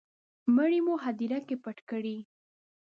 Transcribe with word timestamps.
مړی 0.55 0.79
مو 0.85 0.93
هدیره 1.03 1.39
کي 1.47 1.55
پټ 1.63 1.77
کړی 1.89 2.17